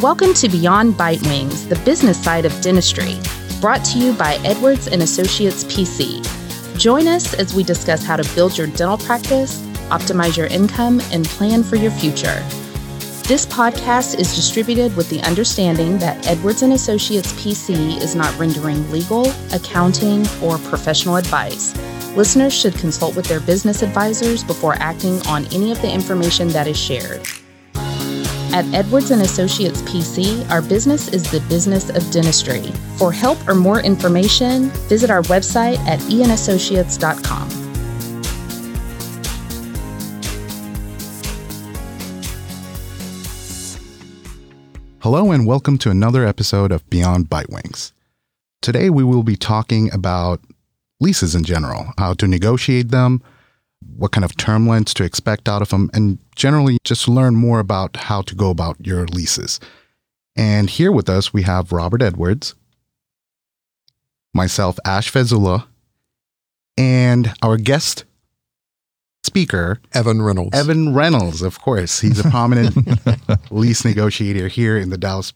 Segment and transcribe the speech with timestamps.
[0.00, 3.18] Welcome to Beyond Bite Wings, the business side of dentistry,
[3.60, 6.22] brought to you by Edwards and Associates PC.
[6.78, 9.58] Join us as we discuss how to build your dental practice,
[9.90, 12.40] optimize your income, and plan for your future.
[13.24, 18.88] This podcast is distributed with the understanding that Edwards and Associates PC is not rendering
[18.92, 21.76] legal, accounting, or professional advice.
[22.14, 26.68] Listeners should consult with their business advisors before acting on any of the information that
[26.68, 27.28] is shared.
[28.50, 32.72] At Edwards and Associates PC, our business is the business of dentistry.
[32.96, 37.50] For help or more information, visit our website at eandassociates.com.
[45.00, 47.92] Hello and welcome to another episode of Beyond Bite Wings.
[48.62, 50.40] Today we will be talking about
[51.00, 53.22] leases in general, how to negotiate them,
[53.98, 57.58] what kind of term lengths to expect out of them, and generally just learn more
[57.58, 59.58] about how to go about your leases.
[60.36, 62.54] And here with us, we have Robert Edwards,
[64.32, 65.66] myself, Ash Fezula,
[66.76, 68.04] and our guest
[69.24, 70.56] speaker, Evan Reynolds.
[70.56, 72.00] Evan Reynolds, of course.
[72.00, 72.76] He's a prominent
[73.50, 75.32] lease negotiator here in the Dallas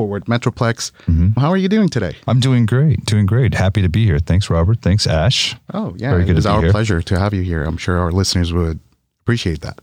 [0.00, 0.92] Fort Worth Metroplex.
[1.06, 1.38] Mm-hmm.
[1.38, 2.16] How are you doing today?
[2.26, 3.04] I'm doing great.
[3.04, 3.52] Doing great.
[3.52, 4.18] Happy to be here.
[4.18, 4.80] Thanks, Robert.
[4.80, 5.54] Thanks, Ash.
[5.74, 6.10] Oh, yeah.
[6.10, 6.70] Very good it is our here.
[6.70, 7.62] pleasure to have you here.
[7.64, 8.80] I'm sure our listeners would
[9.20, 9.80] appreciate that.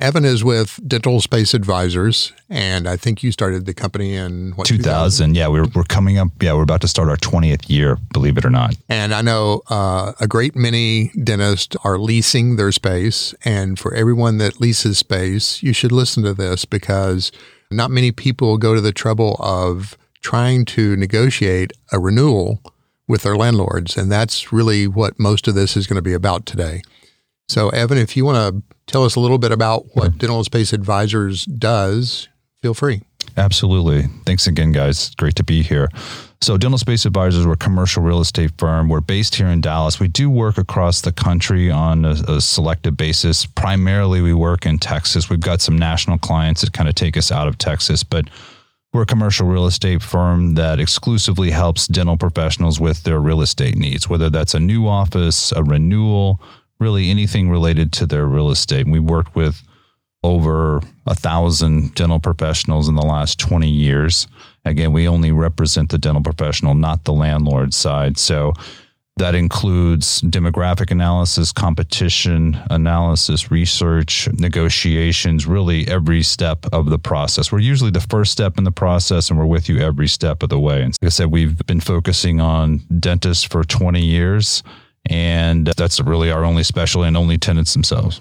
[0.00, 4.66] Evan is with Dental Space Advisors, and I think you started the company in what,
[4.66, 4.82] 2000.
[5.32, 5.34] 2000.
[5.36, 6.28] Yeah, we're, we're coming up.
[6.42, 8.74] Yeah, we're about to start our 20th year, believe it or not.
[8.90, 13.34] And I know uh, a great many dentists are leasing their space.
[13.46, 17.32] And for everyone that leases space, you should listen to this because–
[17.76, 22.60] not many people go to the trouble of trying to negotiate a renewal
[23.06, 23.96] with their landlords.
[23.96, 26.82] And that's really what most of this is going to be about today.
[27.48, 30.18] So, Evan, if you want to tell us a little bit about what sure.
[30.18, 32.28] Dental Space Advisors does,
[32.62, 33.02] feel free.
[33.36, 34.04] Absolutely.
[34.24, 35.14] Thanks again, guys.
[35.16, 35.88] Great to be here.
[36.44, 38.90] So, Dental Space Advisors, we're a commercial real estate firm.
[38.90, 39.98] We're based here in Dallas.
[39.98, 43.46] We do work across the country on a, a, selective basis.
[43.46, 45.30] Primarily, we work in Texas.
[45.30, 48.28] We've got some national clients that kind of take us out of Texas, but
[48.92, 53.78] we're a commercial real estate firm that exclusively helps dental professionals with their real estate
[53.78, 56.42] needs, whether that's a new office, a renewal,
[56.78, 58.82] really anything related to their real estate.
[58.82, 59.62] And we worked with
[60.22, 64.26] over a thousand dental professionals in the last 20 years.
[64.64, 68.18] Again, we only represent the dental professional, not the landlord side.
[68.18, 68.54] So
[69.16, 77.52] that includes demographic analysis, competition analysis, research, negotiations, really every step of the process.
[77.52, 80.48] We're usually the first step in the process and we're with you every step of
[80.48, 80.82] the way.
[80.82, 84.64] And like I said, we've been focusing on dentists for 20 years,
[85.08, 88.20] and that's really our only specialty and only tenants themselves.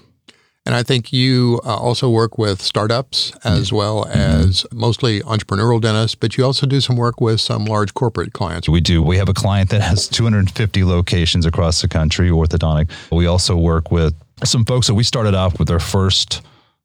[0.65, 3.75] And I think you uh, also work with startups as mm-hmm.
[3.75, 8.31] well as mostly entrepreneurial dentists, but you also do some work with some large corporate
[8.31, 8.69] clients.
[8.69, 9.03] We do.
[9.03, 12.89] We have a client that has 250 locations across the country, orthodontic.
[13.11, 14.13] We also work with
[14.45, 16.41] some folks that we started off with their first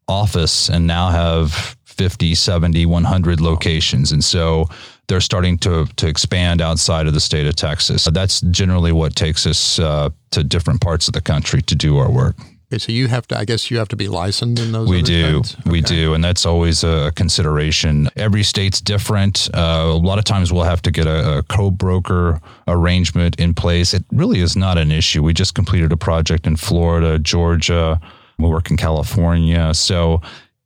[0.09, 4.11] office and now have 50, 70, 100 locations.
[4.11, 4.69] And so
[5.07, 8.05] they're starting to to expand outside of the state of Texas.
[8.13, 12.11] That's generally what takes us uh, to different parts of the country to do our
[12.11, 12.37] work.
[12.71, 13.39] Okay, so you have to.
[13.39, 14.91] I guess you have to be licensed in those.
[14.91, 15.71] We do, okay.
[15.71, 18.11] we do, and that's always a consideration.
[18.15, 19.49] Every state's different.
[19.55, 23.95] Uh, a lot of times we'll have to get a, a co-broker arrangement in place.
[23.95, 25.23] It really is not an issue.
[25.23, 27.99] We just completed a project in Florida, Georgia.
[28.39, 30.21] We work in California, so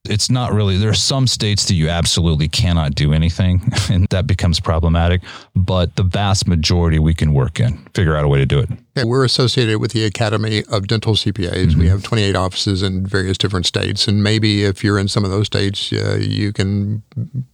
[0.09, 4.27] it's not really there are some states that you absolutely cannot do anything and that
[4.27, 5.23] becomes problematic
[5.55, 8.69] but the vast majority we can work in figure out a way to do it
[8.97, 11.81] yeah, we're associated with the academy of dental cpas mm-hmm.
[11.81, 15.31] we have 28 offices in various different states and maybe if you're in some of
[15.31, 17.03] those states uh, you can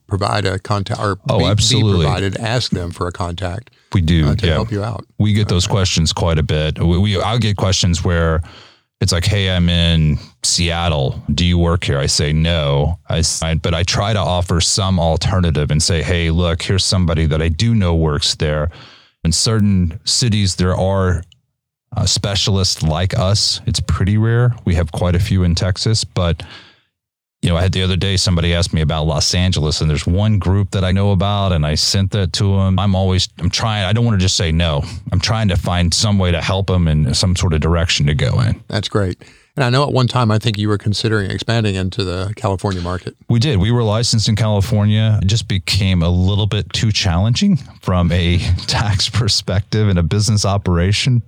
[0.06, 1.98] provide a contact or oh, be, absolutely.
[1.98, 4.54] be provided ask them for a contact we do uh, to yeah.
[4.54, 8.02] help you out we get those questions quite a bit we, we i'll get questions
[8.02, 8.40] where
[9.00, 11.22] it's like, hey, I'm in Seattle.
[11.32, 11.98] Do you work here?
[11.98, 12.98] I say no.
[13.08, 17.26] I, I, but I try to offer some alternative and say, hey, look, here's somebody
[17.26, 18.70] that I do know works there.
[19.22, 21.22] In certain cities, there are
[21.96, 23.60] uh, specialists like us.
[23.66, 24.54] It's pretty rare.
[24.64, 26.42] We have quite a few in Texas, but
[27.42, 30.06] you know, I had the other day somebody asked me about Los Angeles, and there's
[30.06, 32.78] one group that I know about, and I sent that to them.
[32.78, 33.84] I'm always, I'm trying.
[33.84, 34.82] I don't want to just say no.
[35.12, 38.14] I'm trying to find some way to help them in some sort of direction to
[38.14, 38.60] go in.
[38.66, 39.22] That's great.
[39.54, 42.80] And I know at one time I think you were considering expanding into the California
[42.80, 43.16] market.
[43.28, 43.58] We did.
[43.58, 45.18] We were licensed in California.
[45.20, 50.44] It just became a little bit too challenging from a tax perspective and a business
[50.44, 51.22] operation.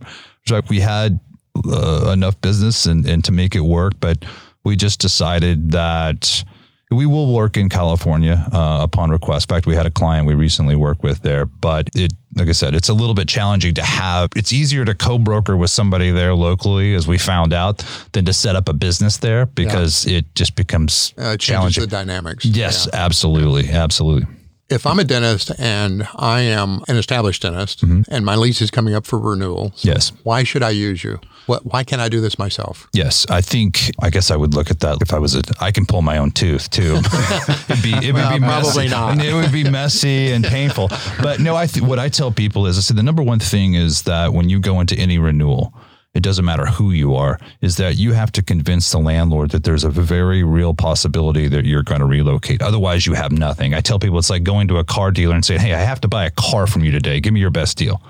[0.48, 1.18] like we had
[1.66, 4.24] uh, enough business and, and to make it work, but
[4.64, 6.44] we just decided that
[6.90, 9.48] we will work in California uh, upon request.
[9.48, 12.52] In fact, we had a client we recently worked with there, but it, like I
[12.52, 14.30] said, it's a little bit challenging to have.
[14.34, 18.56] It's easier to co-broker with somebody there locally, as we found out, than to set
[18.56, 20.18] up a business there because yeah.
[20.18, 21.82] it just becomes uh, challenging.
[21.82, 22.44] the dynamics.
[22.44, 23.04] Yes, yeah.
[23.04, 24.26] absolutely, absolutely
[24.70, 28.02] if I'm a dentist and I am an established dentist mm-hmm.
[28.12, 31.20] and my lease is coming up for renewal, yes, why should I use you?
[31.46, 32.88] What, why can't I do this myself?
[32.92, 35.42] Yes, I think I guess I would look at that if I was a.
[35.60, 36.96] I can pull my own tooth too.
[37.68, 38.88] it'd be it well, would be probably messy.
[38.88, 39.24] not.
[39.24, 40.88] It would be messy and painful.
[41.20, 43.74] But no, I th- what I tell people is I say the number one thing
[43.74, 45.74] is that when you go into any renewal
[46.14, 49.64] it doesn't matter who you are, is that you have to convince the landlord that
[49.64, 52.62] there's a very real possibility that you're going to relocate.
[52.62, 53.74] Otherwise, you have nothing.
[53.74, 56.00] I tell people it's like going to a car dealer and saying, Hey, I have
[56.00, 57.20] to buy a car from you today.
[57.20, 58.02] Give me your best deal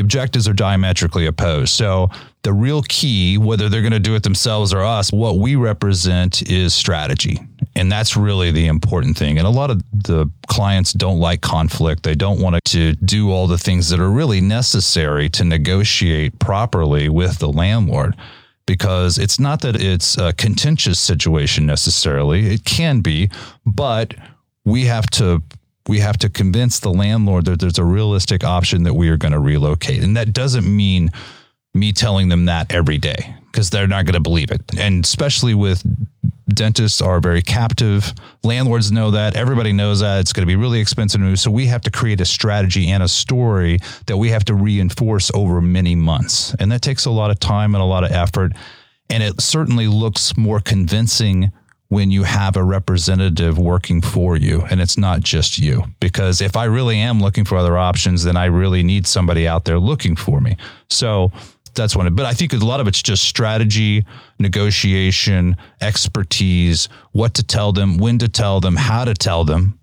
[0.00, 1.72] objectives are diametrically opposed.
[1.72, 2.08] So
[2.42, 6.42] the real key, whether they're going to do it themselves or us, what we represent
[6.50, 7.38] is strategy.
[7.76, 9.38] And that's really the important thing.
[9.38, 12.02] And a lot of the clients don't like conflict.
[12.02, 17.08] They don't want to do all the things that are really necessary to negotiate properly
[17.08, 18.16] with the landlord
[18.66, 22.52] because it's not that it's a contentious situation necessarily.
[22.52, 23.30] It can be,
[23.64, 24.14] but
[24.64, 25.42] we have to
[25.88, 29.32] we have to convince the landlord that there's a realistic option that we are going
[29.32, 30.04] to relocate.
[30.04, 31.10] And that doesn't mean
[31.74, 34.62] me telling them that every day because they're not going to believe it.
[34.78, 35.82] And especially with
[36.54, 38.12] dentists are very captive.
[38.42, 39.36] Landlords know that.
[39.36, 40.20] Everybody knows that.
[40.20, 41.40] It's going to be really expensive to move.
[41.40, 45.30] So we have to create a strategy and a story that we have to reinforce
[45.34, 46.54] over many months.
[46.58, 48.52] And that takes a lot of time and a lot of effort.
[49.08, 51.52] And it certainly looks more convincing
[51.88, 55.82] when you have a representative working for you and it's not just you.
[55.98, 59.64] Because if I really am looking for other options, then I really need somebody out
[59.64, 60.56] there looking for me.
[60.88, 61.32] So
[61.74, 62.12] that's one.
[62.14, 64.04] But I think a lot of it's just strategy,
[64.38, 69.78] negotiation, expertise, what to tell them, when to tell them, how to tell them,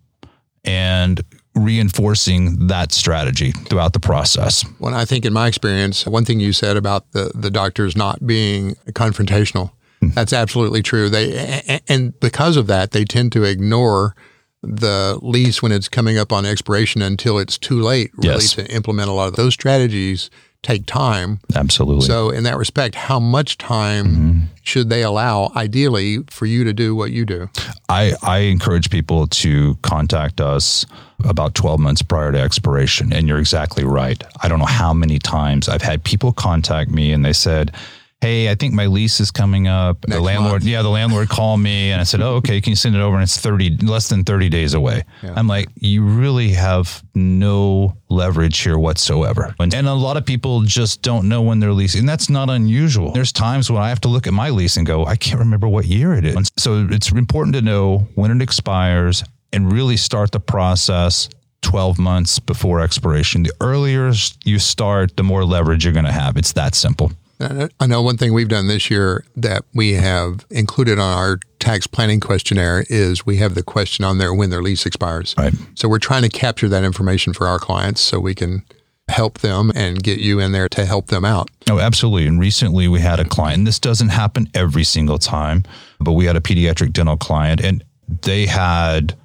[0.64, 1.22] and
[1.56, 4.64] reinforcing that strategy throughout the process.
[4.80, 8.26] Well, I think in my experience, one thing you said about the, the doctors not
[8.26, 10.10] being confrontational hmm.
[10.10, 11.10] that's absolutely true.
[11.10, 14.16] They and because of that, they tend to ignore
[14.64, 18.54] the lease when it's coming up on expiration until it's too late really yes.
[18.54, 20.30] to implement a lot of those strategies
[20.64, 21.40] take time.
[21.56, 22.06] Absolutely.
[22.06, 24.40] So in that respect, how much time mm-hmm.
[24.64, 27.50] should they allow ideally for you to do what you do?
[27.90, 30.86] I, I encourage people to contact us
[31.24, 33.14] about 12 months prior to expiration.
[33.14, 34.22] And you're exactly right.
[34.44, 37.74] I don't know how many times I've had people contact me and they said,
[38.22, 40.08] hey, I think my lease is coming up.
[40.08, 40.64] Next the landlord, month.
[40.64, 43.16] yeah, the landlord called me and I said, oh, okay, can you send it over?
[43.16, 45.04] And it's 30, less than 30 days away.
[45.22, 45.34] Yeah.
[45.36, 49.54] I'm like, you really have no leverage here whatsoever.
[49.60, 52.00] And, and a lot of people just don't know when they're leasing.
[52.00, 53.12] And that's not unusual.
[53.12, 55.68] There's times when I have to look at my lease and go, I can't remember
[55.68, 56.52] what year it is.
[56.58, 59.24] So it's important to know when it expires
[59.54, 61.30] and really start the process
[61.62, 63.44] 12 months before expiration.
[63.44, 64.12] The earlier
[64.44, 66.38] you start, the more leverage you're going to have.
[66.38, 67.12] It's that simple.
[67.40, 71.86] I know one thing we've done this year that we have included on our tax
[71.86, 75.36] planning questionnaire is we have the question on there when their lease expires.
[75.38, 75.54] Right.
[75.76, 78.64] So we're trying to capture that information for our clients so we can
[79.10, 81.50] help them and get you in there to help them out.
[81.70, 82.28] Oh, absolutely.
[82.28, 85.64] And recently we had a client, and this doesn't happen every single time,
[86.00, 87.84] but we had a pediatric dental client and
[88.24, 89.16] they had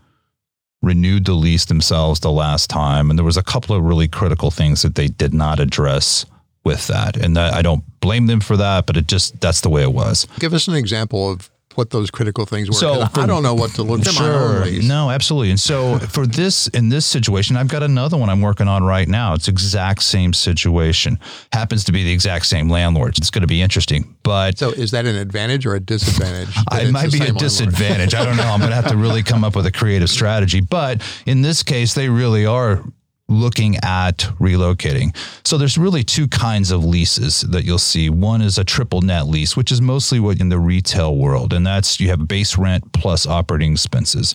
[0.82, 3.09] renewed the lease themselves the last time.
[3.09, 6.26] And there was a couple of really critical things that they did not address
[6.64, 7.16] with that.
[7.16, 9.92] And that, I don't blame them for that, but it just, that's the way it
[9.92, 10.26] was.
[10.38, 12.75] Give us an example of what those critical things were.
[12.75, 14.11] So for, I don't know what to look for.
[14.11, 14.83] Sure.
[14.83, 15.50] No, absolutely.
[15.50, 19.09] And so for this, in this situation, I've got another one I'm working on right
[19.09, 19.35] now.
[19.35, 21.19] It's exact same situation.
[21.52, 23.19] Happens to be the exact same landlord.
[23.19, 24.14] It's going to be interesting.
[24.23, 26.54] But so is that an advantage or a disadvantage?
[26.73, 28.14] it might be a disadvantage.
[28.14, 28.45] I don't know.
[28.45, 30.61] I'm going to have to really come up with a creative strategy.
[30.61, 32.83] But in this case, they really are
[33.32, 35.16] looking at relocating.
[35.44, 38.10] So there's really two kinds of leases that you'll see.
[38.10, 41.66] One is a triple net lease, which is mostly what in the retail world, and
[41.66, 44.34] that's you have base rent plus operating expenses.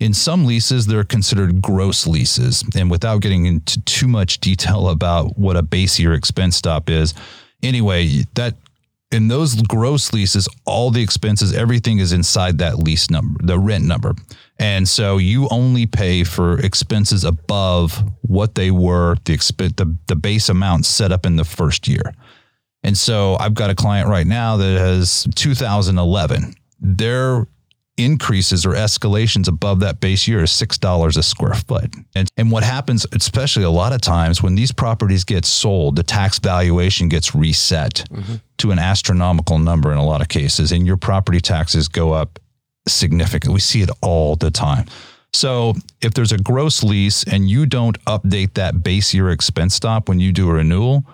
[0.00, 2.64] In some leases, they're considered gross leases.
[2.74, 7.14] And without getting into too much detail about what a base year expense stop is,
[7.62, 8.56] anyway, that
[9.12, 13.84] in those gross leases, all the expenses, everything is inside that lease number, the rent
[13.84, 14.14] number.
[14.62, 20.14] And so you only pay for expenses above what they were, the, exp- the, the
[20.14, 22.14] base amount set up in the first year.
[22.84, 26.54] And so I've got a client right now that has 2011.
[26.80, 27.48] Their
[27.98, 31.92] increases or escalations above that base year is $6 a square foot.
[32.14, 36.02] And, and what happens, especially a lot of times when these properties get sold, the
[36.04, 38.36] tax valuation gets reset mm-hmm.
[38.58, 42.38] to an astronomical number in a lot of cases, and your property taxes go up
[42.86, 43.54] significant.
[43.54, 44.86] We see it all the time.
[45.32, 50.08] So if there's a gross lease and you don't update that base year expense stop
[50.08, 51.06] when you do a renewal,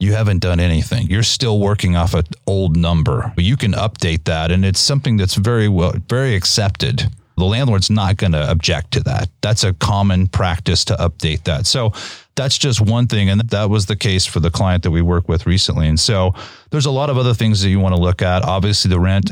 [0.00, 1.08] you haven't done anything.
[1.08, 3.32] You're still working off an old number.
[3.36, 7.10] You can update that and it's something that's very well very accepted.
[7.36, 9.30] The landlord's not going to object to that.
[9.40, 11.66] That's a common practice to update that.
[11.66, 11.92] So
[12.34, 13.30] that's just one thing.
[13.30, 15.88] And that was the case for the client that we worked with recently.
[15.88, 16.34] And so
[16.70, 18.42] there's a lot of other things that you want to look at.
[18.42, 19.30] Obviously, the rent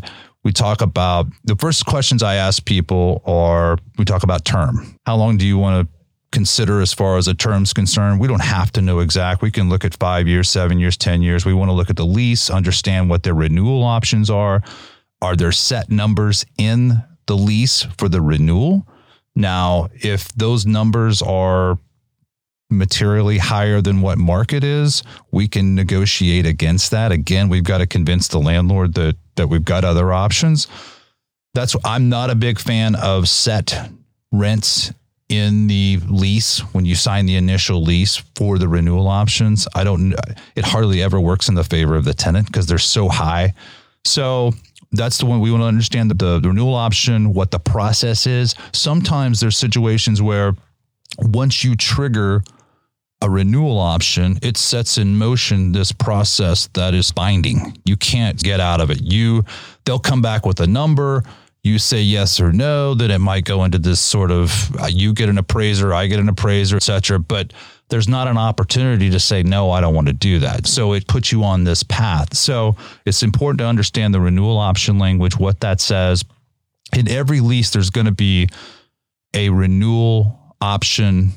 [0.48, 4.96] we talk about the first questions I ask people are we talk about term.
[5.04, 5.94] How long do you want to
[6.32, 8.18] consider as far as a term's concerned?
[8.18, 9.42] We don't have to know exact.
[9.42, 11.44] We can look at five years, seven years, 10 years.
[11.44, 14.62] We want to look at the lease, understand what their renewal options are.
[15.20, 16.94] Are there set numbers in
[17.26, 18.88] the lease for the renewal?
[19.34, 21.78] Now, if those numbers are
[22.70, 27.12] materially higher than what market is, we can negotiate against that.
[27.12, 30.66] Again, we've got to convince the landlord that that we've got other options.
[31.54, 33.90] That's I'm not a big fan of set
[34.32, 34.92] rents
[35.28, 39.68] in the lease when you sign the initial lease for the renewal options.
[39.74, 40.14] I don't
[40.56, 43.54] it hardly ever works in the favor of the tenant because they're so high.
[44.04, 44.52] So
[44.92, 48.54] that's the one we want to understand the, the renewal option, what the process is.
[48.72, 50.54] Sometimes there's situations where
[51.18, 52.42] once you trigger
[53.20, 57.76] a renewal option, it sets in motion this process that is binding.
[57.84, 59.00] You can't get out of it.
[59.02, 59.44] You
[59.84, 61.24] they'll come back with a number,
[61.64, 65.12] you say yes or no, then it might go into this sort of uh, you
[65.12, 67.18] get an appraiser, I get an appraiser, etc.
[67.18, 67.52] But
[67.88, 70.66] there's not an opportunity to say no, I don't want to do that.
[70.66, 72.36] So it puts you on this path.
[72.36, 76.24] So it's important to understand the renewal option language, what that says.
[76.94, 78.48] In every lease, there's going to be
[79.34, 81.32] a renewal option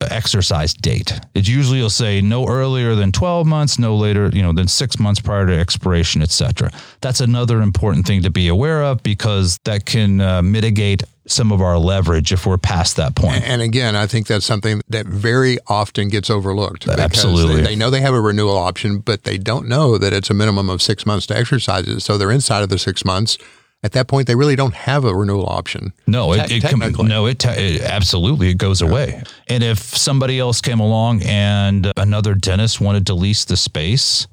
[0.00, 1.12] exercise date.
[1.34, 4.98] It usually will say no earlier than 12 months, no later, you know, than 6
[4.98, 6.70] months prior to expiration, etc.
[7.00, 11.60] That's another important thing to be aware of because that can uh, mitigate some of
[11.60, 13.42] our leverage if we're past that point.
[13.44, 16.88] And again, I think that's something that very often gets overlooked.
[16.88, 17.56] Absolutely.
[17.56, 20.34] They, they, know they have a renewal option, but they don't know that it's a
[20.34, 22.00] minimum of six months to exercise it.
[22.00, 23.36] So they're inside of the six months
[23.82, 25.92] at that point they really don't have a renewal option.
[26.06, 28.88] No, it, it com- no, it, it, absolutely it goes yeah.
[28.88, 29.22] away.
[29.48, 34.26] And if somebody else came along and another dentist wanted to lease the space,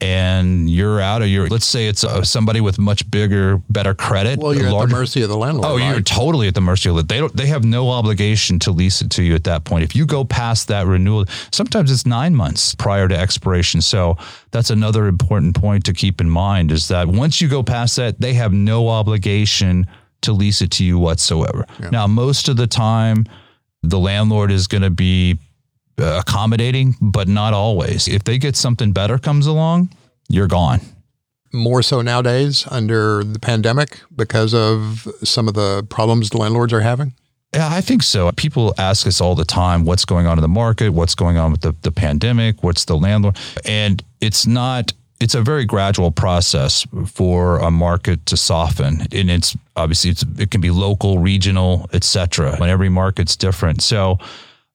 [0.00, 4.38] and you're out of your let's say it's uh, somebody with much bigger better credit
[4.38, 5.90] well you're larger, at the mercy of the landlord oh right?
[5.90, 9.02] you're totally at the mercy of it they don't they have no obligation to lease
[9.02, 12.34] it to you at that point if you go past that renewal sometimes it's nine
[12.34, 14.16] months prior to expiration so
[14.52, 18.20] that's another important point to keep in mind is that once you go past that
[18.20, 19.84] they have no obligation
[20.20, 21.90] to lease it to you whatsoever yeah.
[21.90, 23.24] now most of the time
[23.82, 25.38] the landlord is going to be
[25.98, 28.06] Uh, accommodating, but not always.
[28.06, 29.90] If they get something better comes along,
[30.28, 30.80] you're gone.
[31.52, 36.82] More so nowadays under the pandemic because of some of the problems the landlords are
[36.82, 37.14] having?
[37.52, 38.30] Yeah, I think so.
[38.32, 41.50] People ask us all the time what's going on in the market, what's going on
[41.50, 43.36] with the, the pandemic, what's the landlord.
[43.64, 49.56] And it's not it's a very gradual process for a market to soften and it's
[49.74, 54.16] obviously it's, it can be local regional etc when every market's different so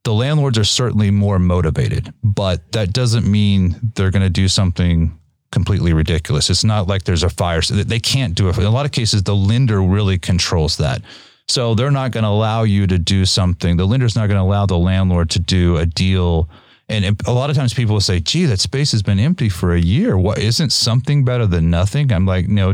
[0.03, 5.17] the landlords are certainly more motivated, but that doesn't mean they're going to do something
[5.51, 6.49] completely ridiculous.
[6.49, 7.61] It's not like there's a fire.
[7.61, 8.57] So they can't do it.
[8.57, 11.01] In a lot of cases, the lender really controls that.
[11.47, 13.77] So they're not going to allow you to do something.
[13.77, 16.49] The lender's not going to allow the landlord to do a deal.
[16.89, 19.73] And a lot of times people will say, gee, that space has been empty for
[19.73, 20.17] a year.
[20.17, 22.11] What isn't something better than nothing?
[22.11, 22.73] I'm like, no,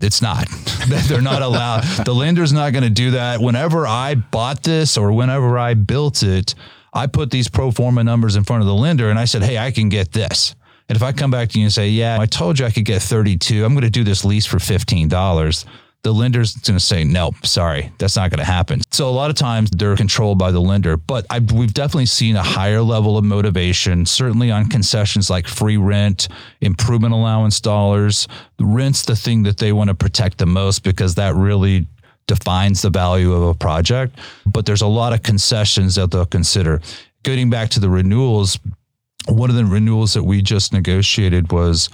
[0.00, 0.48] it's not.
[1.08, 1.82] They're not allowed.
[2.04, 3.40] the lender's not going to do that.
[3.40, 6.54] Whenever I bought this or whenever I built it,
[6.92, 9.58] I put these pro forma numbers in front of the lender and I said, hey,
[9.58, 10.54] I can get this.
[10.88, 12.86] And if I come back to you and say, yeah, I told you I could
[12.86, 15.64] get 32, I'm going to do this lease for $15
[16.02, 18.80] the lender's going to say, no, sorry, that's not going to happen.
[18.92, 22.36] So a lot of times they're controlled by the lender, but I, we've definitely seen
[22.36, 26.28] a higher level of motivation, certainly on concessions like free rent,
[26.60, 28.28] improvement allowance dollars.
[28.60, 31.86] Rent's the thing that they want to protect the most because that really
[32.28, 34.18] defines the value of a project.
[34.46, 36.80] But there's a lot of concessions that they'll consider.
[37.24, 38.58] Getting back to the renewals,
[39.26, 41.90] one of the renewals that we just negotiated was,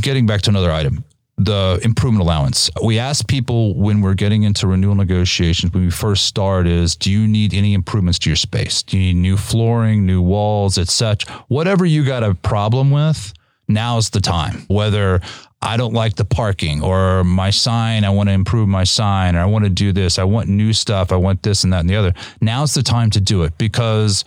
[0.00, 1.04] getting back to another item,
[1.36, 2.70] the improvement allowance.
[2.82, 7.10] We ask people when we're getting into renewal negotiations, when we first start, is do
[7.10, 8.82] you need any improvements to your space?
[8.82, 11.44] Do you need new flooring, new walls, etc.?
[11.48, 13.32] Whatever you got a problem with,
[13.66, 14.64] now's the time.
[14.68, 15.20] Whether
[15.60, 19.40] I don't like the parking or my sign, I want to improve my sign, or
[19.40, 21.90] I want to do this, I want new stuff, I want this and that and
[21.90, 22.14] the other.
[22.40, 24.24] Now's the time to do it because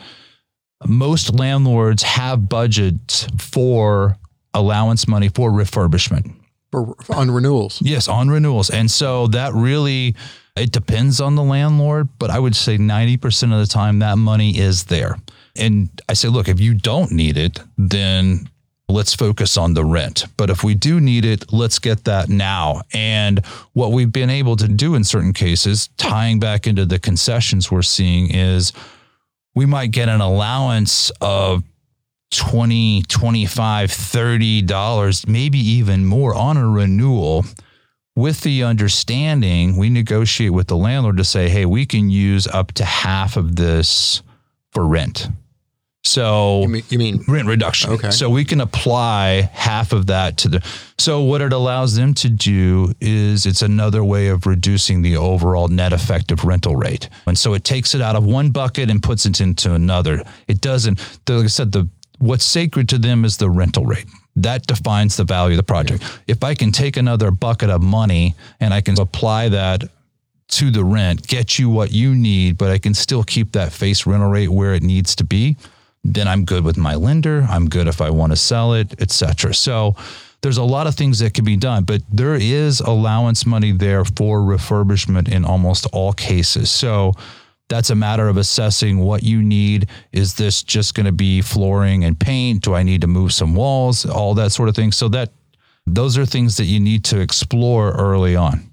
[0.85, 4.17] most landlords have budgets for
[4.53, 6.33] allowance money for refurbishment
[6.71, 7.81] For, on renewals.
[7.81, 8.69] Yes, on renewals.
[8.69, 10.15] And so that really
[10.57, 14.57] it depends on the landlord, but I would say 90% of the time that money
[14.57, 15.17] is there.
[15.55, 18.49] And I say, look, if you don't need it, then
[18.89, 20.25] let's focus on the rent.
[20.37, 22.81] But if we do need it, let's get that now.
[22.93, 27.69] And what we've been able to do in certain cases, tying back into the concessions
[27.71, 28.73] we're seeing, is
[29.55, 31.63] we might get an allowance of
[32.31, 37.45] 20 25 30 dollars maybe even more on a renewal
[38.15, 42.73] with the understanding we negotiate with the landlord to say hey we can use up
[42.73, 44.21] to half of this
[44.73, 45.29] for rent
[46.07, 47.91] so You mean, you mean rent reduction.
[47.91, 48.11] Okay.
[48.11, 50.65] So we can apply half of that to the.
[50.97, 55.67] So what it allows them to do is it's another way of reducing the overall
[55.67, 57.09] net effective rental rate.
[57.25, 60.23] And so it takes it out of one bucket and puts it into another.
[60.47, 60.99] It doesn't.
[61.27, 64.07] Like I said, the what's sacred to them is the rental rate.
[64.35, 66.03] That defines the value of the project.
[66.27, 69.83] If I can take another bucket of money and I can apply that
[70.49, 74.05] to the rent, get you what you need, but I can still keep that face
[74.05, 75.57] rental rate where it needs to be,
[76.03, 77.45] then I'm good with my lender.
[77.49, 79.53] I'm good if I want to sell it, etc.
[79.53, 79.95] So
[80.41, 84.05] there's a lot of things that can be done, but there is allowance money there
[84.05, 86.69] for refurbishment in almost all cases.
[86.71, 87.13] So
[87.69, 89.89] that's a matter of assessing what you need.
[90.11, 92.63] Is this just going to be flooring and paint?
[92.63, 94.05] Do I need to move some walls?
[94.05, 94.91] All that sort of thing.
[94.91, 95.31] So that
[95.85, 98.71] those are things that you need to explore early on.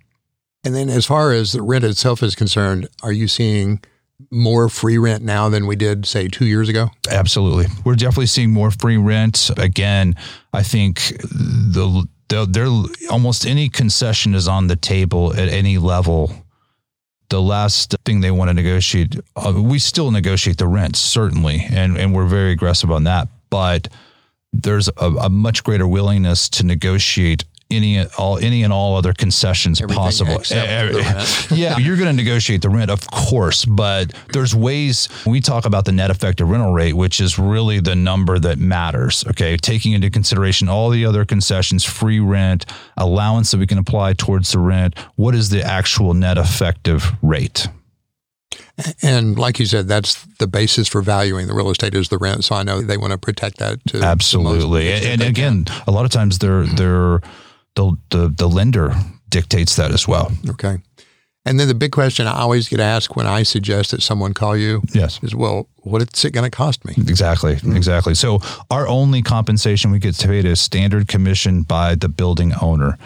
[0.64, 3.82] And then, as far as the rent itself is concerned, are you seeing
[4.30, 6.90] more free rent now than we did, say, two years ago?
[7.10, 7.66] Absolutely.
[7.84, 9.50] We're definitely seeing more free rent.
[9.58, 10.16] Again,
[10.52, 12.68] I think the, the there
[13.10, 16.32] almost any concession is on the table at any level.
[17.34, 21.96] The last thing they want to negotiate, uh, we still negotiate the rent certainly, and
[21.96, 23.26] and we're very aggressive on that.
[23.50, 23.88] But
[24.52, 27.42] there's a, a much greater willingness to negotiate
[27.76, 30.38] any all any and all other concessions Everything possible.
[30.38, 31.46] except Eh, the eh, rent.
[31.50, 35.84] yeah, you're going to negotiate the rent, of course, but there's ways we talk about
[35.84, 39.24] the net effective rental rate, which is really the number that matters.
[39.28, 44.12] Okay, taking into consideration all the other concessions, free rent, allowance that we can apply
[44.14, 44.98] towards the rent.
[45.16, 47.68] What is the actual net effective rate?
[49.02, 52.44] And like you said, that's the basis for valuing the real estate is the rent.
[52.44, 56.04] So I know they want to protect that to Absolutely, and, and again, a lot
[56.04, 57.20] of times they're they're
[57.76, 58.94] the the the lender
[59.28, 60.32] dictates that as well.
[60.50, 60.78] okay.
[61.46, 64.56] And then the big question I always get asked when I suggest that someone call
[64.56, 65.20] you Yes.
[65.22, 66.94] is, well, what's it going to cost me?
[66.96, 67.76] Exactly, hmm.
[67.76, 68.14] exactly.
[68.14, 72.96] So our only compensation we get paid is standard commission by the building owner.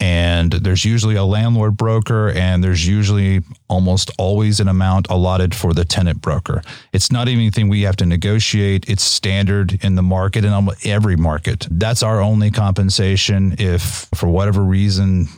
[0.00, 5.72] And there's usually a landlord broker, and there's usually almost always an amount allotted for
[5.74, 6.62] the tenant broker.
[6.92, 8.88] It's not anything we have to negotiate.
[8.88, 11.66] It's standard in the market in almost every market.
[11.68, 13.56] That's our only compensation.
[13.58, 15.28] If for whatever reason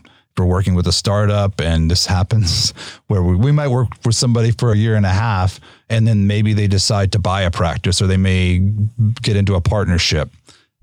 [0.40, 2.72] we're working with a startup and this happens
[3.08, 6.26] where we, we might work with somebody for a year and a half and then
[6.26, 8.58] maybe they decide to buy a practice or they may
[9.20, 10.30] get into a partnership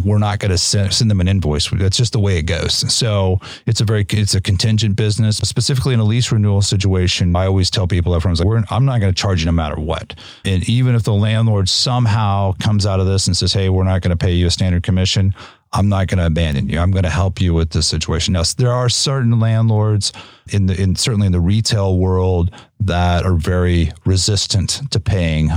[0.04, 2.74] we're not going to send, send them an invoice that's just the way it goes
[2.94, 7.46] so it's a very it's a contingent business specifically in a lease renewal situation i
[7.46, 10.14] always tell people everyone's like We're, i'm not going to charge you no matter what
[10.46, 14.02] and even if the landlord somehow comes out of this and says hey we're not
[14.02, 15.34] going to pay you a standard commission
[15.74, 16.80] I'm not going to abandon you.
[16.80, 18.34] I'm going to help you with this situation.
[18.34, 20.14] Now, there are certain landlords
[20.50, 25.52] in the in certainly in the retail world that are very resistant to paying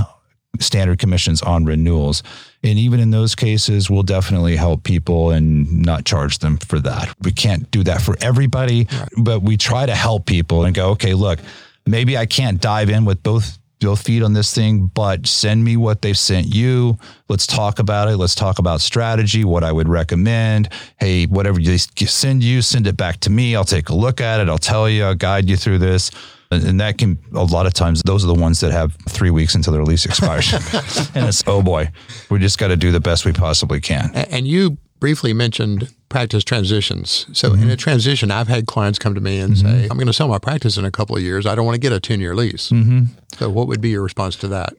[0.59, 2.23] standard commissions on renewals.
[2.63, 7.15] And even in those cases, we'll definitely help people and not charge them for that.
[7.21, 8.87] We can't do that for everybody,
[9.17, 11.39] but we try to help people and go, okay, look,
[11.85, 15.75] maybe I can't dive in with both both feet on this thing, but send me
[15.75, 16.97] what they've sent you.
[17.27, 18.17] Let's talk about it.
[18.17, 20.69] Let's talk about strategy, what I would recommend.
[20.99, 23.55] Hey, whatever they send you, send it back to me.
[23.55, 24.49] I'll take a look at it.
[24.49, 26.11] I'll tell you, I'll guide you through this.
[26.51, 29.55] And that can, a lot of times, those are the ones that have three weeks
[29.55, 30.51] until their lease expires.
[31.15, 31.89] and it's, oh boy,
[32.29, 34.11] we just got to do the best we possibly can.
[34.13, 37.25] And you briefly mentioned practice transitions.
[37.33, 37.63] So Mm-hmm.
[37.63, 40.27] in a transition, I've had clients come to me and say, I'm going to sell
[40.27, 41.45] my practice in a couple of years.
[41.45, 42.69] I don't want to get a 10 year lease.
[42.69, 43.05] Mm-hmm.
[43.37, 44.73] So what would be your response to that?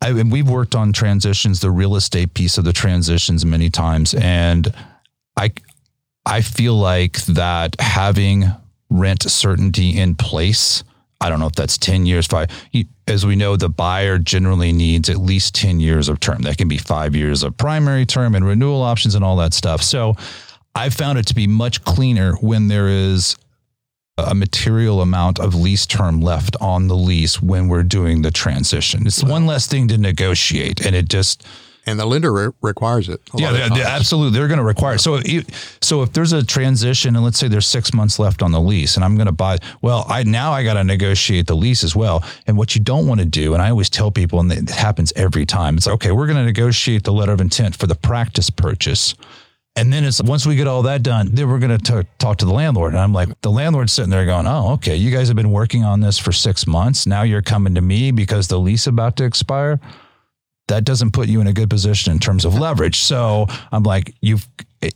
[0.00, 4.14] I, and we've worked on transitions, the real estate piece of the transitions many times,
[4.14, 4.72] and
[5.36, 5.52] I,
[6.24, 8.44] I feel like that having
[8.90, 10.84] rent certainty in place.
[11.20, 12.48] I don't know if that's ten years, five.
[13.06, 16.42] As we know, the buyer generally needs at least ten years of term.
[16.42, 19.82] That can be five years of primary term and renewal options and all that stuff.
[19.82, 20.14] So,
[20.74, 23.36] I found it to be much cleaner when there is
[24.16, 29.06] a material amount of lease term left on the lease when we're doing the transition.
[29.06, 31.44] It's one less thing to negotiate, and it just
[31.88, 33.20] and the lender re- requires it.
[33.34, 34.38] Yeah, they, they, absolutely.
[34.38, 34.98] They're going to require it.
[35.00, 38.52] So, if, so if there's a transition, and let's say there's six months left on
[38.52, 41.56] the lease, and I'm going to buy, well, I now I got to negotiate the
[41.56, 42.24] lease as well.
[42.46, 45.12] And what you don't want to do, and I always tell people, and it happens
[45.16, 46.12] every time, it's like, okay.
[46.12, 49.14] We're going to negotiate the letter of intent for the practice purchase.
[49.76, 52.44] And then it's once we get all that done, then we're going to talk to
[52.44, 52.94] the landlord.
[52.94, 55.84] And I'm like, the landlord's sitting there going, oh, okay, you guys have been working
[55.84, 57.06] on this for six months.
[57.06, 59.78] Now you're coming to me because the lease about to expire
[60.68, 62.98] that doesn't put you in a good position in terms of leverage.
[63.00, 64.46] So I'm like, you've,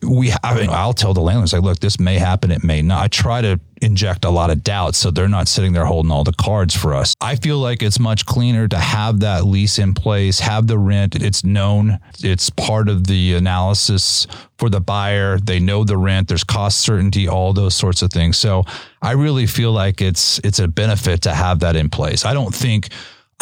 [0.03, 3.03] we, I mean, I'll tell the landlords, like, look, this may happen, it may not.
[3.03, 6.23] I try to inject a lot of doubt so they're not sitting there holding all
[6.23, 7.15] the cards for us.
[7.21, 11.17] I feel like it's much cleaner to have that lease in place, have the rent,
[11.17, 14.27] it's known, it's part of the analysis
[14.59, 15.39] for the buyer.
[15.39, 18.37] They know the rent, there's cost certainty, all those sorts of things.
[18.37, 18.65] So
[19.01, 22.25] I really feel like it's it's a benefit to have that in place.
[22.25, 22.91] I don't think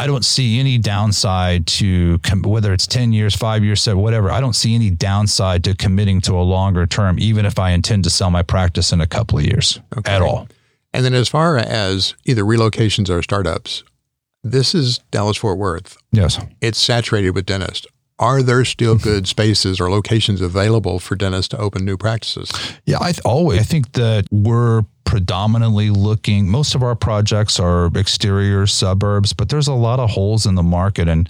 [0.00, 4.30] I don't see any downside to com- whether it's 10 years, five years, seven, whatever.
[4.30, 8.04] I don't see any downside to committing to a longer term, even if I intend
[8.04, 10.10] to sell my practice in a couple of years okay.
[10.10, 10.48] at all.
[10.94, 13.84] And then as far as either relocations or startups,
[14.42, 15.98] this is Dallas Fort Worth.
[16.12, 16.40] Yes.
[16.62, 17.86] It's saturated with dentists
[18.20, 19.04] are there still mm-hmm.
[19.04, 22.52] good spaces or locations available for dentists to open new practices?
[22.84, 27.90] Yeah, I th- always I think that we're predominantly looking most of our projects are
[27.96, 31.28] exterior suburbs, but there's a lot of holes in the market and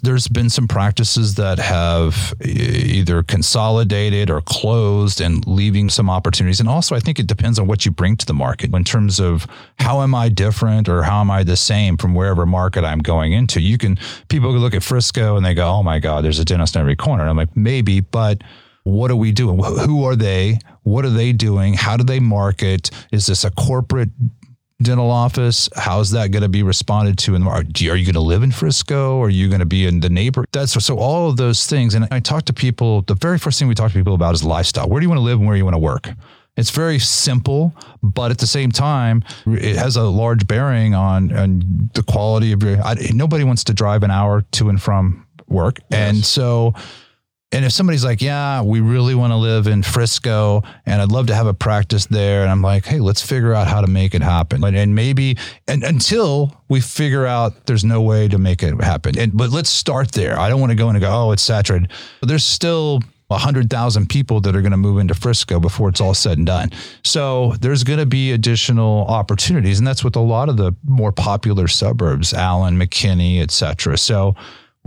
[0.00, 6.60] there's been some practices that have either consolidated or closed and leaving some opportunities.
[6.60, 9.20] And also, I think it depends on what you bring to the market in terms
[9.20, 9.46] of
[9.78, 13.32] how am I different or how am I the same from wherever market I'm going
[13.32, 13.60] into.
[13.60, 16.76] You can, people look at Frisco and they go, oh my God, there's a dentist
[16.76, 17.22] in every corner.
[17.22, 18.42] And I'm like, maybe, but
[18.84, 19.58] what are we doing?
[19.58, 20.58] Who are they?
[20.82, 21.74] What are they doing?
[21.74, 22.90] How do they market?
[23.12, 24.10] Is this a corporate
[24.80, 25.68] dental office?
[25.74, 27.34] How's that going to be responded to?
[27.34, 29.20] And are you going to live in Frisco?
[29.20, 30.44] Are you going to be in the neighbor?
[30.52, 31.94] That's so all of those things.
[31.94, 33.02] And I talk to people.
[33.02, 34.88] The very first thing we talk to people about is lifestyle.
[34.88, 36.10] Where do you want to live and where you want to work?
[36.56, 41.90] It's very simple, but at the same time, it has a large bearing on, on
[41.94, 42.82] the quality of your.
[42.82, 46.00] I, nobody wants to drive an hour to and from work, yes.
[46.00, 46.74] and so
[47.50, 51.28] and if somebody's like, yeah, we really want to live in Frisco and I'd love
[51.28, 52.42] to have a practice there.
[52.42, 54.62] And I'm like, hey, let's figure out how to make it happen.
[54.62, 59.18] And, and maybe and until we figure out there's no way to make it happen.
[59.18, 60.38] And but let's start there.
[60.38, 61.90] I don't want to go in and go, oh, it's saturated.
[62.20, 66.14] But there's still 100,000 people that are going to move into Frisco before it's all
[66.14, 66.70] said and done.
[67.02, 69.78] So there's going to be additional opportunities.
[69.78, 73.96] And that's with a lot of the more popular suburbs, Allen, McKinney, et cetera.
[73.96, 74.34] So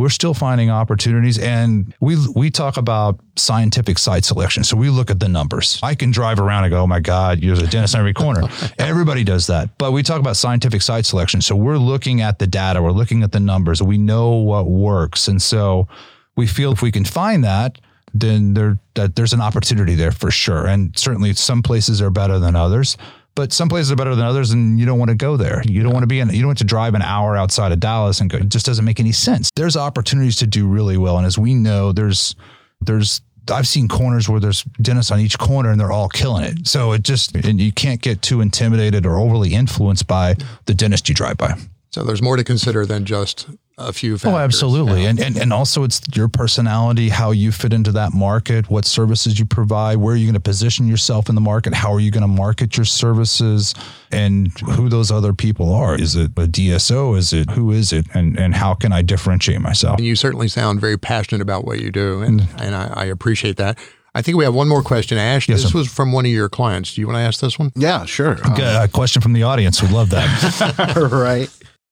[0.01, 4.63] we're still finding opportunities and we we talk about scientific site selection.
[4.63, 5.79] So we look at the numbers.
[5.83, 8.41] I can drive around and go oh my god there's a dentist on every corner.
[8.79, 9.77] Everybody does that.
[9.77, 11.41] But we talk about scientific site selection.
[11.41, 12.81] So we're looking at the data.
[12.81, 13.81] We're looking at the numbers.
[13.81, 15.27] We know what works.
[15.27, 15.87] And so
[16.35, 17.77] we feel if we can find that
[18.13, 20.65] then there that there's an opportunity there for sure.
[20.65, 22.97] And certainly some places are better than others
[23.35, 25.61] but some places are better than others and you don't want to go there.
[25.65, 27.79] You don't want to be in, you don't want to drive an hour outside of
[27.79, 29.49] Dallas and go, it just doesn't make any sense.
[29.55, 31.17] There's opportunities to do really well.
[31.17, 32.35] And as we know, there's,
[32.81, 36.67] there's, I've seen corners where there's dentists on each corner and they're all killing it.
[36.67, 41.09] So it just, and you can't get too intimidated or overly influenced by the dentist
[41.09, 41.55] you drive by.
[41.91, 44.33] So there's more to consider than just a few factors.
[44.33, 45.05] Oh, absolutely.
[45.05, 49.39] And, and and also it's your personality, how you fit into that market, what services
[49.39, 52.09] you provide, where are you going to position yourself in the market, how are you
[52.09, 53.73] going to market your services,
[54.11, 55.95] and who those other people are.
[55.95, 57.17] Is it a DSO?
[57.17, 58.07] Is it who is it?
[58.13, 59.97] And and how can I differentiate myself?
[59.97, 62.61] And you certainly sound very passionate about what you do, and, mm.
[62.61, 63.77] and I, I appreciate that.
[64.13, 65.47] I think we have one more question, Ash.
[65.47, 65.77] Yes, this sir.
[65.77, 66.95] was from one of your clients.
[66.95, 67.71] Do you want to ask this one?
[67.75, 68.37] Yeah, sure.
[68.43, 69.81] a question from the audience.
[69.81, 71.09] We'd love that.
[71.11, 71.49] right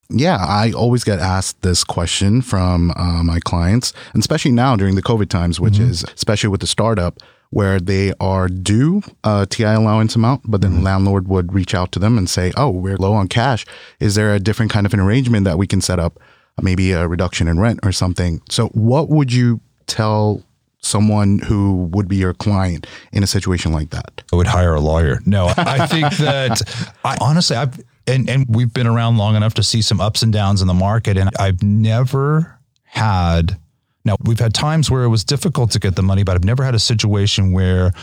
[0.10, 4.96] yeah, I always get asked this question from uh, my clients, and especially now during
[4.96, 5.92] the COVID times, which mm-hmm.
[5.92, 10.74] is especially with the startup where they are due a TI allowance amount, but then
[10.74, 10.84] mm-hmm.
[10.84, 13.66] landlord would reach out to them and say, "Oh, we're low on cash.
[14.00, 16.20] Is there a different kind of an arrangement that we can set up?
[16.62, 20.44] Maybe a reduction in rent or something." So, what would you tell
[20.82, 24.24] someone who would be your client in a situation like that?
[24.32, 25.20] I would hire a lawyer.
[25.26, 26.62] No, I think that
[27.04, 30.34] I honestly, I've and and we've been around long enough to see some ups and
[30.34, 33.58] downs in the market and I've never had
[34.06, 36.64] now we've had times where it was difficult to get the money but I've never
[36.64, 37.94] had a situation where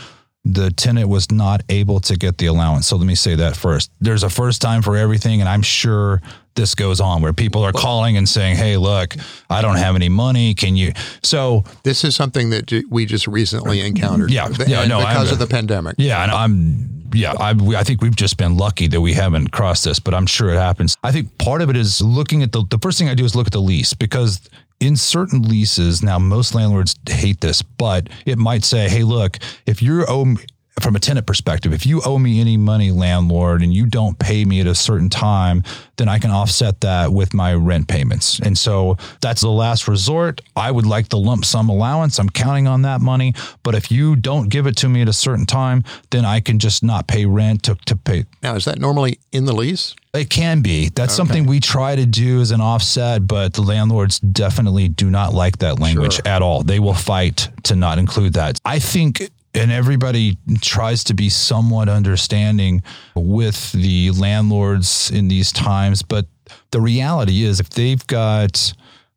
[0.53, 2.87] the tenant was not able to get the allowance.
[2.87, 3.91] So let me say that first.
[3.99, 6.21] There's a first time for everything and I'm sure
[6.55, 9.15] this goes on where people are calling and saying, "Hey, look,
[9.49, 10.55] I don't have any money.
[10.55, 10.91] Can you?"
[11.21, 14.31] So this is something that we just recently encountered.
[14.31, 15.95] Yeah, yeah, no, because I'm, of the pandemic.
[15.99, 19.85] Yeah, and I'm yeah, I, I think we've just been lucky that we haven't crossed
[19.85, 20.97] this, but I'm sure it happens.
[21.03, 23.35] I think part of it is looking at the the first thing I do is
[23.35, 24.41] look at the lease because
[24.79, 29.81] in certain leases, now most landlords hate this, but it might say, hey, look, if
[29.81, 30.35] you're owe
[30.81, 34.45] from a tenant perspective, if you owe me any money, landlord, and you don't pay
[34.45, 35.63] me at a certain time,
[35.97, 38.39] then I can offset that with my rent payments.
[38.39, 40.41] And so that's the last resort.
[40.55, 42.19] I would like the lump sum allowance.
[42.19, 43.33] I'm counting on that money.
[43.63, 46.59] But if you don't give it to me at a certain time, then I can
[46.59, 48.25] just not pay rent to, to pay.
[48.43, 49.95] Now, is that normally in the lease?
[50.13, 50.89] It can be.
[50.89, 51.17] That's okay.
[51.17, 55.59] something we try to do as an offset, but the landlords definitely do not like
[55.59, 56.27] that language sure.
[56.27, 56.63] at all.
[56.63, 58.59] They will fight to not include that.
[58.65, 62.83] I think and everybody tries to be somewhat understanding
[63.15, 66.01] with the landlords in these times.
[66.01, 66.27] But
[66.71, 68.73] the reality is, if they've got,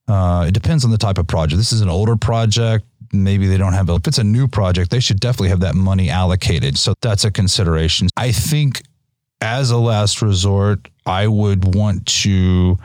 [0.08, 1.58] uh, it depends on the type of project.
[1.58, 2.86] This is an older project.
[3.12, 6.10] Maybe they don't have, if it's a new project, they should definitely have that money
[6.10, 6.78] allocated.
[6.78, 8.08] So that's a consideration.
[8.16, 8.82] I think
[9.40, 12.78] as a last resort, I would want to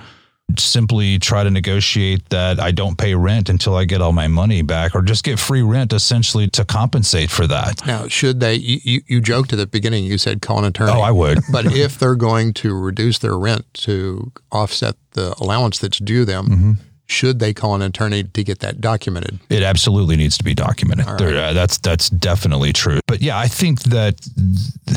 [0.58, 4.62] simply try to negotiate that I don't pay rent until I get all my money
[4.62, 7.86] back or just get free rent essentially to compensate for that.
[7.86, 10.92] Now, should they, you, you joked at the beginning, you said call an attorney.
[10.94, 11.40] Oh, I would.
[11.52, 16.48] but if they're going to reduce their rent to offset the allowance that's due them,
[16.48, 16.72] mm-hmm
[17.08, 19.40] should they call an attorney to get that documented?
[19.50, 21.06] It absolutely needs to be documented.
[21.06, 21.22] Right.
[21.22, 23.00] Uh, that's that's definitely true.
[23.16, 24.20] But yeah, I think that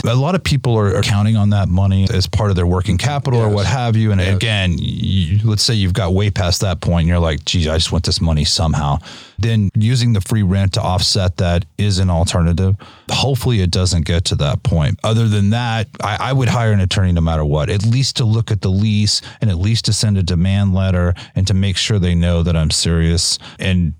[0.05, 2.99] a lot of people are, are counting on that money as part of their working
[2.99, 3.49] capital yes.
[3.49, 4.11] or what have you.
[4.11, 4.35] And yes.
[4.35, 7.77] again, you, let's say you've got way past that point, and you're like, "Geez, I
[7.77, 8.99] just want this money somehow."
[9.39, 12.75] Then using the free rent to offset that is an alternative.
[13.09, 14.99] Hopefully, it doesn't get to that point.
[15.05, 18.25] Other than that, I, I would hire an attorney no matter what, at least to
[18.25, 21.77] look at the lease and at least to send a demand letter and to make
[21.77, 23.39] sure they know that I'm serious.
[23.61, 23.95] And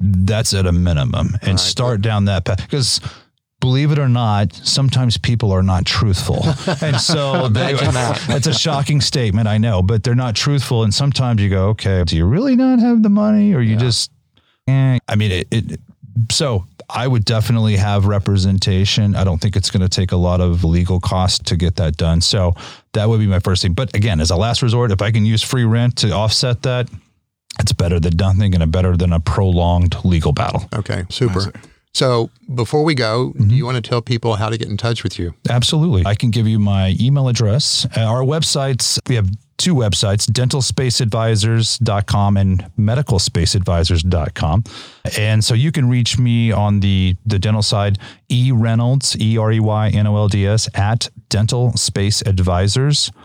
[0.00, 1.60] that's at a minimum and right.
[1.60, 3.00] start down that path because
[3.64, 6.44] believe it or not, sometimes people are not truthful.
[6.82, 10.82] And so they, that's a shocking statement, I know, but they're not truthful.
[10.82, 13.78] And sometimes you go, okay, do you really not have the money or you yeah.
[13.78, 14.10] just,
[14.68, 14.98] eh.
[15.08, 15.80] I mean, it, it,
[16.30, 19.16] so I would definitely have representation.
[19.16, 21.96] I don't think it's going to take a lot of legal cost to get that
[21.96, 22.20] done.
[22.20, 22.54] So
[22.92, 23.72] that would be my first thing.
[23.72, 26.90] But again, as a last resort, if I can use free rent to offset that,
[27.60, 30.68] it's better than nothing and a better than a prolonged legal battle.
[30.74, 31.52] Okay, super.
[31.94, 33.48] So before we go, mm-hmm.
[33.48, 35.34] do you want to tell people how to get in touch with you?
[35.48, 36.04] Absolutely.
[36.04, 37.86] I can give you my email address.
[37.96, 44.64] Uh, our websites, we have two websites, dentalspaceadvisors.com and medicalspaceadvisors.com.
[45.16, 49.52] And so you can reach me on the, the dental side, E Reynolds, E R
[49.52, 53.24] E Y N O L D S, at dentalspaceadvisors.com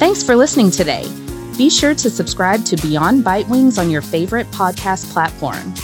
[0.00, 1.04] Thanks for listening today.
[1.58, 5.74] Be sure to subscribe to Beyond Bite Wings on your favorite podcast platform.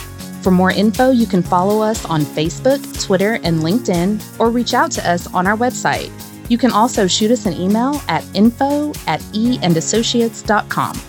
[0.41, 4.89] For more info, you can follow us on Facebook, Twitter, and LinkedIn, or reach out
[4.93, 6.11] to us on our website.
[6.49, 10.99] You can also shoot us an email at info at eandassociates.com.